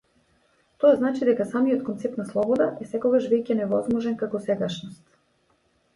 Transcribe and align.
Тоа 0.83 0.93
значи 1.01 1.27
дека 1.27 1.45
самиот 1.49 1.83
концепт 1.89 2.17
на 2.21 2.25
слобода 2.31 2.69
е 2.85 2.89
секогаш 2.95 3.31
веќе 3.35 3.61
невозможен 3.61 4.19
како 4.23 4.43
сегашност. 4.51 5.03